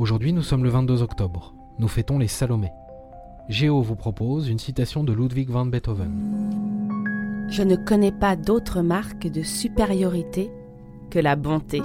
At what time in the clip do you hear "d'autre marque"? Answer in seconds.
8.34-9.26